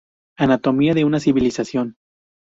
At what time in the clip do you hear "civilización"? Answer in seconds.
1.19-1.95